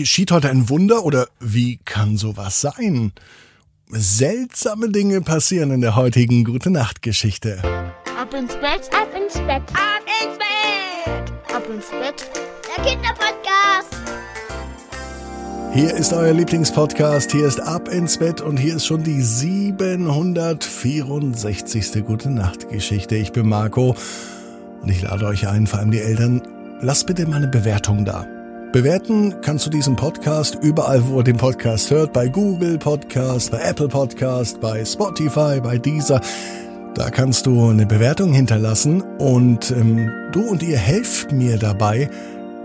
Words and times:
geschieht 0.00 0.32
heute 0.32 0.48
ein 0.48 0.70
Wunder 0.70 1.04
oder 1.04 1.28
wie 1.40 1.78
kann 1.84 2.16
sowas 2.16 2.62
sein? 2.62 3.12
Seltsame 3.88 4.88
Dinge 4.88 5.20
passieren 5.20 5.70
in 5.72 5.82
der 5.82 5.94
heutigen 5.94 6.44
Gute 6.44 6.70
Nacht 6.70 7.02
Geschichte. 7.02 7.60
Ab 8.18 8.32
ins 8.32 8.54
Bett, 8.54 8.88
ab 8.94 9.14
ins 9.14 9.34
Bett, 9.34 9.62
ab 9.74 10.00
ins 10.22 10.38
Bett, 10.38 11.30
ab 11.54 11.68
ins 11.68 11.90
Bett. 11.90 12.30
Der 12.64 12.82
Kinderpodcast. 12.82 13.94
Hier 15.74 15.94
ist 15.94 16.14
euer 16.14 16.32
Lieblingspodcast, 16.32 17.32
hier 17.32 17.46
ist 17.46 17.60
Ab 17.60 17.88
ins 17.88 18.16
Bett 18.16 18.40
und 18.40 18.56
hier 18.56 18.76
ist 18.76 18.86
schon 18.86 19.04
die 19.04 19.20
764. 19.20 22.06
Gute 22.06 22.30
Nacht 22.30 22.70
Geschichte. 22.70 23.16
Ich 23.16 23.32
bin 23.32 23.46
Marco 23.46 23.94
und 24.80 24.88
ich 24.88 25.02
lade 25.02 25.26
euch 25.26 25.46
ein, 25.46 25.66
vor 25.66 25.78
allem 25.78 25.90
die 25.90 26.00
Eltern, 26.00 26.40
lasst 26.80 27.06
bitte 27.06 27.26
mal 27.26 27.36
eine 27.36 27.48
Bewertung 27.48 28.06
da. 28.06 28.26
Bewerten 28.72 29.34
kannst 29.40 29.66
du 29.66 29.70
diesen 29.70 29.96
Podcast 29.96 30.56
überall, 30.62 31.04
wo 31.08 31.18
ihr 31.18 31.24
den 31.24 31.36
Podcast 31.36 31.90
hört, 31.90 32.12
bei 32.12 32.28
Google 32.28 32.78
Podcast, 32.78 33.50
bei 33.50 33.58
Apple 33.58 33.88
Podcast, 33.88 34.60
bei 34.60 34.84
Spotify, 34.84 35.60
bei 35.60 35.76
Deezer. 35.76 36.20
Da 36.94 37.10
kannst 37.10 37.46
du 37.46 37.70
eine 37.70 37.84
Bewertung 37.84 38.32
hinterlassen 38.32 39.02
und 39.18 39.72
ähm, 39.72 40.08
du 40.30 40.42
und 40.42 40.62
ihr 40.62 40.78
helft 40.78 41.32
mir 41.32 41.58
dabei, 41.58 42.08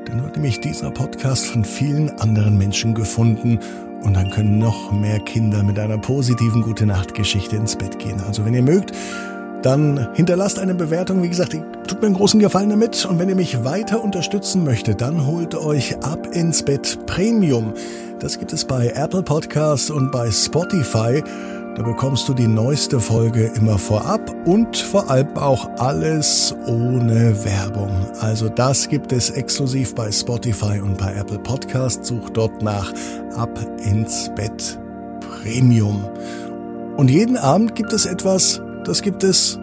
dann 0.06 0.24
wird 0.24 0.36
nämlich 0.36 0.60
dieser 0.60 0.92
Podcast 0.92 1.48
von 1.48 1.66
vielen 1.66 2.12
anderen 2.20 2.56
Menschen 2.56 2.94
gefunden 2.94 3.60
und 4.04 4.14
dann 4.14 4.30
können 4.30 4.60
noch 4.60 4.92
mehr 4.92 5.20
Kinder 5.22 5.64
mit 5.64 5.80
einer 5.80 5.98
positiven 5.98 6.62
Gute 6.62 6.86
Nacht 6.86 7.16
Geschichte 7.16 7.56
ins 7.56 7.76
Bett 7.76 7.98
gehen. 7.98 8.22
Also 8.28 8.46
wenn 8.46 8.54
ihr 8.54 8.62
mögt, 8.62 8.92
dann 9.66 10.10
hinterlasst 10.14 10.60
eine 10.60 10.76
Bewertung. 10.76 11.24
Wie 11.24 11.30
gesagt, 11.30 11.54
tut 11.88 12.02
mir 12.02 12.08
einen 12.08 12.16
großen 12.16 12.40
Gefallen 12.40 12.70
damit. 12.70 13.06
Und 13.06 13.18
wenn 13.18 13.30
ihr 13.30 13.36
mich 13.36 13.64
weiter 13.64 14.04
unterstützen 14.04 14.64
möchtet, 14.64 15.02
dann 15.02 15.26
holt 15.26 15.56
euch 15.56 15.98
ab 16.04 16.28
ins 16.34 16.64
Bett 16.64 17.00
Premium. 17.08 17.74
Das 18.20 18.38
gibt 18.38 18.54
es 18.54 18.66
bei 18.66 18.90
Apple 18.96 19.24
Podcasts 19.24 19.90
und 19.90 20.12
bei 20.12 20.30
Spotify. 20.30 21.24
Da 21.76 21.84
bekommst 21.84 22.30
du 22.30 22.34
die 22.34 22.48
neueste 22.48 23.00
Folge 23.00 23.52
immer 23.56 23.78
vorab 23.78 24.34
und 24.46 24.78
vor 24.78 25.10
allem 25.10 25.36
auch 25.36 25.68
alles 25.78 26.56
ohne 26.68 27.44
Werbung. 27.44 27.92
Also 28.22 28.48
das 28.48 28.88
gibt 28.88 29.12
es 29.12 29.32
exklusiv 29.32 29.94
bei 29.96 30.12
Spotify 30.12 30.80
und 30.80 30.98
bei 30.98 31.14
Apple 31.14 31.40
Podcasts. 31.40 32.08
Such 32.08 32.30
dort 32.30 32.62
nach 32.62 32.94
Ab 33.36 33.60
ins 33.84 34.32
Bett 34.36 34.80
Premium. 35.20 36.06
Und 36.96 37.10
jeden 37.10 37.36
Abend 37.36 37.76
gibt 37.76 37.92
es 37.92 38.06
etwas, 38.06 38.62
das 38.86 39.02
gibt 39.02 39.24
es 39.24 39.60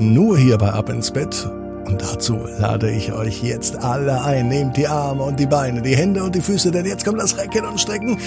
nur 0.00 0.38
hier 0.38 0.58
bei 0.58 0.70
Ab 0.70 0.88
ins 0.88 1.10
Bett. 1.10 1.48
Und 1.84 2.02
dazu 2.02 2.38
lade 2.58 2.90
ich 2.90 3.12
euch 3.12 3.42
jetzt 3.42 3.82
alle 3.82 4.22
ein. 4.22 4.48
Nehmt 4.48 4.76
die 4.76 4.86
Arme 4.86 5.22
und 5.22 5.40
die 5.40 5.46
Beine, 5.46 5.82
die 5.82 5.96
Hände 5.96 6.22
und 6.22 6.34
die 6.34 6.40
Füße, 6.40 6.70
denn 6.70 6.86
jetzt 6.86 7.04
kommt 7.04 7.20
das 7.20 7.36
Recken 7.36 7.64
und 7.64 7.80
Strecken 7.80 8.18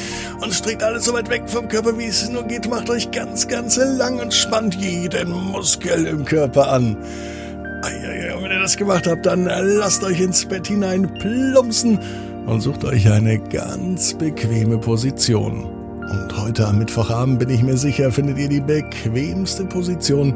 und 0.41 0.53
streckt 0.53 0.83
alles 0.83 1.05
so 1.05 1.13
weit 1.13 1.29
weg 1.29 1.43
vom 1.45 1.67
Körper, 1.67 1.97
wie 1.97 2.05
es 2.05 2.29
nur 2.29 2.43
geht. 2.43 2.69
Macht 2.69 2.89
euch 2.89 3.11
ganz, 3.11 3.47
ganz 3.47 3.77
lang 3.77 4.19
und 4.19 4.33
spannt 4.33 4.75
jeden 4.75 5.31
Muskel 5.31 6.05
im 6.07 6.25
Körper 6.25 6.69
an. 6.71 6.97
Und 6.97 8.43
wenn 8.43 8.51
ihr 8.51 8.59
das 8.59 8.75
gemacht 8.75 9.07
habt, 9.07 9.25
dann 9.25 9.45
lasst 9.45 10.03
euch 10.03 10.19
ins 10.19 10.45
Bett 10.45 10.67
hinein 10.67 11.13
plumpsen 11.19 11.99
und 12.45 12.61
sucht 12.61 12.83
euch 12.83 13.09
eine 13.09 13.39
ganz 13.39 14.13
bequeme 14.13 14.77
Position. 14.77 15.65
Und 16.09 16.37
heute 16.37 16.67
am 16.67 16.79
Mittwochabend 16.79 17.39
bin 17.39 17.49
ich 17.49 17.63
mir 17.63 17.77
sicher, 17.77 18.11
findet 18.11 18.37
ihr 18.37 18.49
die 18.49 18.59
bequemste 18.59 19.65
Position, 19.65 20.35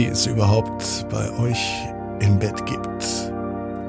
die 0.00 0.06
es 0.06 0.24
überhaupt 0.24 1.06
bei 1.10 1.30
euch 1.38 1.58
im 2.20 2.38
Bett 2.38 2.64
gibt. 2.64 3.04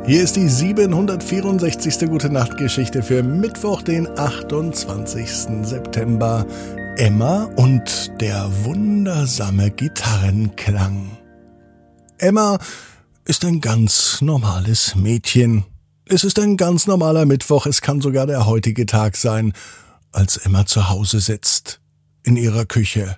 Hier 0.05 0.21
ist 0.21 0.35
die 0.35 0.49
764. 0.49 2.09
Gute 2.09 2.29
Nacht 2.29 2.57
Geschichte 2.57 3.01
für 3.01 3.23
Mittwoch, 3.23 3.81
den 3.81 4.09
28. 4.19 5.29
September. 5.63 6.45
Emma 6.97 7.45
und 7.55 8.11
der 8.19 8.51
wundersame 8.65 9.71
Gitarrenklang. 9.71 11.17
Emma 12.17 12.59
ist 13.23 13.45
ein 13.45 13.61
ganz 13.61 14.19
normales 14.19 14.95
Mädchen. 14.95 15.63
Es 16.09 16.25
ist 16.25 16.39
ein 16.39 16.57
ganz 16.57 16.87
normaler 16.87 17.25
Mittwoch, 17.25 17.67
es 17.67 17.79
kann 17.79 18.01
sogar 18.01 18.27
der 18.27 18.45
heutige 18.47 18.85
Tag 18.85 19.15
sein 19.15 19.53
als 20.11 20.35
Emma 20.35 20.65
zu 20.65 20.89
Hause 20.89 21.21
sitzt, 21.21 21.79
in 22.23 22.35
ihrer 22.35 22.65
Küche, 22.65 23.17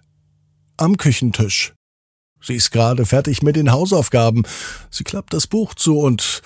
am 0.78 0.98
Küchentisch. 0.98 1.74
Sie 2.44 2.56
ist 2.56 2.72
gerade 2.72 3.06
fertig 3.06 3.42
mit 3.42 3.56
den 3.56 3.72
Hausaufgaben. 3.72 4.44
Sie 4.92 5.04
klappt 5.04 5.34
das 5.34 5.48
Buch 5.48 5.74
zu 5.74 5.98
und 6.00 6.42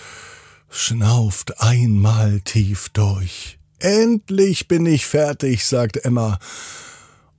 schnauft 0.70 1.60
einmal 1.62 2.42
tief 2.42 2.90
durch. 2.90 3.58
Endlich 3.80 4.68
bin 4.68 4.86
ich 4.86 5.06
fertig, 5.06 5.66
sagt 5.66 5.98
Emma. 5.98 6.40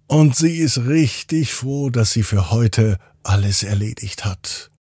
Und 0.07 0.37
sie 0.37 0.59
ist 0.59 0.79
richtig 0.79 1.55
froh, 1.55 1.91
dass 1.91 2.13
sie 2.13 2.23
für 2.23 2.51
heute 2.51 2.99
alles 3.23 3.63
erledigt 3.63 4.25
hat. 4.25 4.71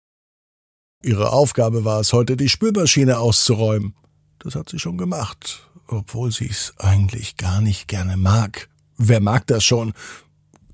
Ihre 1.02 1.30
Aufgabe 1.30 1.84
war 1.84 2.00
es, 2.00 2.12
heute 2.12 2.36
die 2.36 2.48
Spülmaschine 2.48 3.18
auszuräumen. 3.18 3.94
Das 4.40 4.54
hat 4.54 4.68
sie 4.68 4.78
schon 4.78 4.98
gemacht 4.98 5.68
obwohl 5.88 6.30
sie 6.30 6.46
es 6.46 6.74
eigentlich 6.78 7.36
gar 7.36 7.60
nicht 7.60 7.88
gerne 7.88 8.16
mag. 8.16 8.68
Wer 8.96 9.20
mag 9.20 9.46
das 9.46 9.64
schon? 9.64 9.92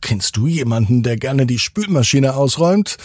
Kennst 0.05 0.37
du 0.37 0.47
jemanden, 0.47 1.03
der 1.03 1.17
gerne 1.17 1.47
die 1.47 1.59
Spülmaschine 1.59 2.35
ausräumt? 2.35 2.99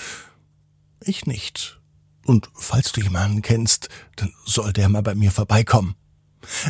Ich 1.01 1.25
nicht. 1.25 1.79
Und 2.25 2.49
falls 2.53 2.91
du 2.91 2.99
jemanden 2.99 3.41
kennst, 3.41 3.87
dann 4.17 4.33
soll 4.43 4.73
der 4.73 4.89
mal 4.89 5.01
bei 5.01 5.15
mir 5.15 5.31
vorbeikommen. 5.31 5.95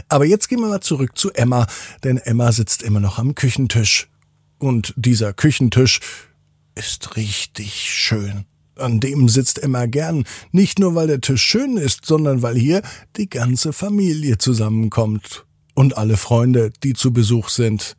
Aber 0.07 0.25
jetzt 0.25 0.47
gehen 0.47 0.59
wir 0.59 0.67
mal 0.67 0.81
zurück 0.81 1.17
zu 1.17 1.31
Emma, 1.31 1.65
denn 2.03 2.17
Emma 2.17 2.51
sitzt 2.51 2.83
immer 2.83 2.99
noch 2.99 3.17
am 3.17 3.33
Küchentisch. 3.33 4.07
Und 4.59 4.93
dieser 4.97 5.33
Küchentisch 5.33 5.99
ist 6.75 7.15
richtig 7.15 7.73
schön. 7.91 8.45
An 8.75 8.99
dem 8.99 9.29
sitzt 9.29 9.57
Emma 9.57 9.87
gern, 9.87 10.25
nicht 10.51 10.77
nur 10.77 10.93
weil 10.93 11.07
der 11.07 11.21
Tisch 11.21 11.41
schön 11.41 11.75
ist, 11.75 12.05
sondern 12.05 12.43
weil 12.43 12.55
hier 12.55 12.83
die 13.17 13.29
ganze 13.31 13.73
Familie 13.73 14.37
zusammenkommt 14.37 15.47
und 15.73 15.97
alle 15.97 16.17
Freunde, 16.17 16.71
die 16.83 16.93
zu 16.93 17.11
Besuch 17.11 17.49
sind. 17.49 17.95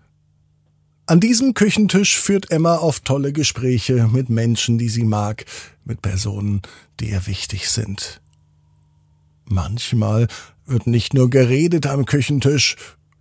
An 1.10 1.18
diesem 1.18 1.54
Küchentisch 1.54 2.20
führt 2.20 2.52
Emma 2.52 2.76
oft 2.76 3.04
tolle 3.04 3.32
Gespräche 3.32 4.08
mit 4.12 4.30
Menschen, 4.30 4.78
die 4.78 4.88
sie 4.88 5.02
mag, 5.02 5.44
mit 5.84 6.02
Personen, 6.02 6.62
die 7.00 7.10
ihr 7.10 7.26
wichtig 7.26 7.68
sind. 7.68 8.20
Manchmal 9.44 10.28
wird 10.66 10.86
nicht 10.86 11.12
nur 11.12 11.28
geredet 11.28 11.88
am 11.88 12.06
Küchentisch, 12.06 12.76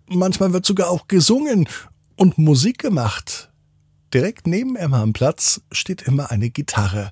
manchmal 0.08 0.54
wird 0.54 0.68
sogar 0.68 0.92
auch 0.92 1.08
gesungen 1.08 1.68
und 2.16 2.38
Musik 2.38 2.78
gemacht. 2.78 3.50
Direkt 4.14 4.46
neben 4.46 4.76
Emma 4.76 5.02
am 5.02 5.14
Platz 5.14 5.62
steht 5.72 6.04
immer 6.04 6.30
eine 6.30 6.52
Gitarre. 6.52 7.12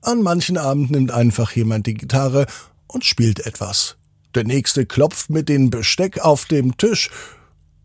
An 0.00 0.22
manchen 0.22 0.58
Abend 0.58 0.92
nimmt 0.92 1.10
einfach 1.10 1.50
jemand 1.56 1.88
die 1.88 1.94
Gitarre 1.94 2.46
und 2.86 3.04
spielt 3.04 3.44
etwas. 3.44 3.96
Der 4.36 4.44
nächste 4.44 4.86
klopft 4.86 5.28
mit 5.28 5.48
dem 5.48 5.70
Besteck 5.70 6.20
auf 6.20 6.44
dem 6.44 6.76
Tisch, 6.76 7.10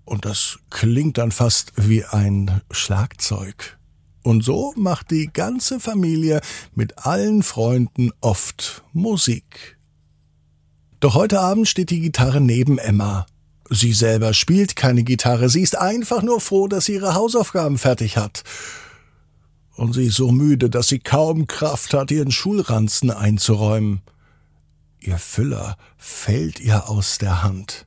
und 0.06 0.26
das 0.26 0.60
klingt 0.70 1.18
dann 1.18 1.32
fast 1.32 1.74
wie 1.76 2.06
ein 2.06 2.62
Schlagzeug. 2.72 3.78
Und 4.24 4.44
so 4.44 4.74
macht 4.76 5.12
die 5.12 5.30
ganze 5.32 5.80
Familie 5.80 6.42
mit 6.74 7.06
allen 7.06 7.44
Freunden 7.44 8.12
oft 8.22 8.84
Musik. 8.94 9.78
Doch 11.00 11.16
heute 11.16 11.42
Abend 11.42 11.68
steht 11.68 11.90
die 11.90 12.00
Gitarre 12.00 12.40
neben 12.40 12.78
Emma. 12.78 13.26
Sie 13.70 13.94
selber 13.94 14.34
spielt 14.34 14.76
keine 14.76 15.04
Gitarre, 15.04 15.50
sie 15.50 15.62
ist 15.62 15.78
einfach 15.78 16.22
nur 16.22 16.40
froh, 16.40 16.68
dass 16.68 16.86
sie 16.86 16.94
ihre 16.94 17.16
Hausaufgaben 17.16 17.78
fertig 17.78 18.18
hat 18.18 18.44
und 19.76 19.94
sie 19.94 20.06
ist 20.06 20.16
so 20.16 20.32
müde, 20.32 20.70
dass 20.70 20.88
sie 20.88 21.00
kaum 21.00 21.48
Kraft 21.48 21.94
hat, 21.94 22.12
ihren 22.12 22.32
Schulranzen 22.32 23.12
einzuräumen. 23.12 24.02
Ihr 25.00 25.18
Füller 25.18 25.78
fällt 25.98 26.60
ihr 26.60 26.90
aus 26.90 27.18
der 27.18 27.44
Hand. 27.44 27.86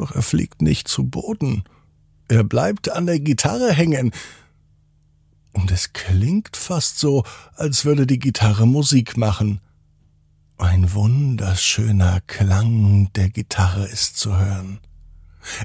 Doch 0.00 0.12
er 0.12 0.22
fliegt 0.22 0.62
nicht 0.62 0.88
zu 0.88 1.04
Boden. 1.04 1.62
Er 2.28 2.42
bleibt 2.42 2.90
an 2.90 3.04
der 3.04 3.20
Gitarre 3.20 3.70
hängen. 3.70 4.12
Und 5.52 5.70
es 5.70 5.92
klingt 5.92 6.56
fast 6.56 6.98
so, 6.98 7.22
als 7.54 7.84
würde 7.84 8.06
die 8.06 8.18
Gitarre 8.18 8.66
Musik 8.66 9.18
machen. 9.18 9.60
Ein 10.56 10.94
wunderschöner 10.94 12.22
Klang 12.26 13.12
der 13.12 13.28
Gitarre 13.28 13.86
ist 13.88 14.16
zu 14.16 14.38
hören. 14.38 14.80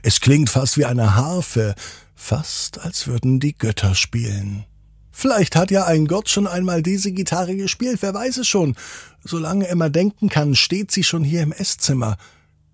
Es 0.03 0.19
klingt 0.19 0.49
fast 0.49 0.77
wie 0.77 0.83
eine 0.83 1.15
Harfe, 1.15 1.73
fast 2.13 2.81
als 2.81 3.07
würden 3.07 3.39
die 3.39 3.57
Götter 3.57 3.95
spielen. 3.95 4.65
Vielleicht 5.11 5.55
hat 5.55 5.71
ja 5.71 5.85
ein 5.85 6.07
Gott 6.07 6.27
schon 6.27 6.45
einmal 6.45 6.83
diese 6.83 7.13
Gitarre 7.13 7.55
gespielt, 7.55 8.01
wer 8.01 8.13
weiß 8.13 8.35
es 8.35 8.49
schon. 8.49 8.75
Solange 9.23 9.69
Emma 9.69 9.87
denken 9.87 10.27
kann, 10.27 10.55
steht 10.55 10.91
sie 10.91 11.05
schon 11.05 11.23
hier 11.23 11.41
im 11.41 11.53
Esszimmer. 11.53 12.17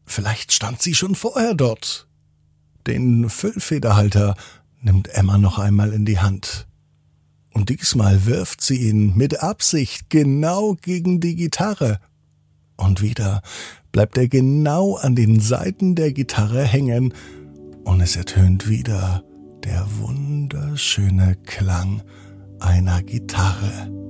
Vielleicht 0.05 0.51
stand 0.51 0.81
sie 0.81 0.95
schon 0.95 1.15
vorher 1.15 1.53
dort. 1.53 2.07
Den 2.87 3.29
Füllfederhalter 3.29 4.35
nimmt 4.81 5.07
Emma 5.09 5.37
noch 5.37 5.59
einmal 5.59 5.93
in 5.93 6.05
die 6.05 6.19
Hand. 6.19 6.67
Und 7.53 7.69
diesmal 7.69 8.25
wirft 8.25 8.61
sie 8.61 8.89
ihn 8.89 9.15
mit 9.15 9.41
Absicht 9.41 10.09
genau 10.09 10.75
gegen 10.81 11.19
die 11.19 11.35
Gitarre. 11.35 11.99
Und 12.77 13.01
wieder 13.01 13.41
bleibt 13.91 14.17
er 14.17 14.27
genau 14.27 14.95
an 14.95 15.15
den 15.15 15.39
Saiten 15.39 15.95
der 15.95 16.13
Gitarre 16.13 16.63
hängen 16.63 17.13
und 17.83 18.01
es 18.01 18.15
ertönt 18.15 18.69
wieder 18.69 19.23
der 19.63 19.85
wunderschöne 19.99 21.35
Klang 21.45 22.01
einer 22.59 23.03
Gitarre. 23.03 24.00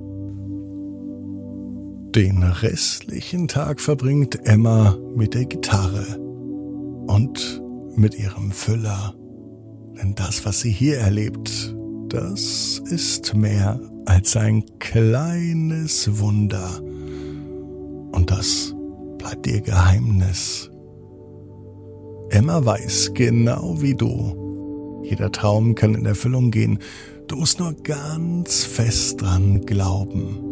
Den 2.14 2.42
restlichen 2.42 3.48
Tag 3.48 3.80
verbringt 3.80 4.46
Emma 4.46 4.98
mit 5.16 5.32
der 5.32 5.46
Gitarre 5.46 6.18
und 7.06 7.62
mit 7.96 8.18
ihrem 8.18 8.52
Füller. 8.52 9.14
Denn 9.96 10.14
das, 10.14 10.44
was 10.44 10.60
sie 10.60 10.72
hier 10.72 10.98
erlebt, 10.98 11.74
das 12.08 12.82
ist 12.84 13.34
mehr 13.34 13.80
als 14.04 14.36
ein 14.36 14.62
kleines 14.78 16.18
Wunder. 16.18 16.82
Und 18.12 18.30
das 18.30 18.74
bleibt 19.16 19.46
ihr 19.46 19.62
Geheimnis. 19.62 20.70
Emma 22.28 22.62
weiß 22.62 23.12
genau 23.14 23.80
wie 23.80 23.94
du. 23.94 25.00
Jeder 25.02 25.32
Traum 25.32 25.74
kann 25.74 25.94
in 25.94 26.04
Erfüllung 26.04 26.50
gehen. 26.50 26.78
Du 27.26 27.36
musst 27.36 27.58
nur 27.58 27.72
ganz 27.72 28.64
fest 28.64 29.22
dran 29.22 29.64
glauben. 29.64 30.51